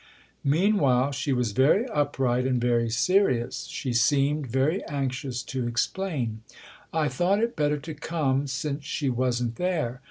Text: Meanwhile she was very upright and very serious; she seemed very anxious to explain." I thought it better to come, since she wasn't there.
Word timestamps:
Meanwhile 0.43 1.11
she 1.11 1.31
was 1.31 1.51
very 1.51 1.85
upright 1.89 2.47
and 2.47 2.59
very 2.59 2.89
serious; 2.89 3.65
she 3.65 3.93
seemed 3.93 4.47
very 4.47 4.83
anxious 4.85 5.43
to 5.43 5.67
explain." 5.67 6.41
I 6.91 7.07
thought 7.07 7.37
it 7.39 7.55
better 7.55 7.77
to 7.77 7.93
come, 7.93 8.47
since 8.47 8.83
she 8.83 9.11
wasn't 9.11 9.57
there. 9.57 9.99